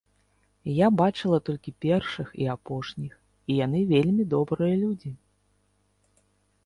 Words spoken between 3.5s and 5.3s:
і яны вельмі добрыя людзі.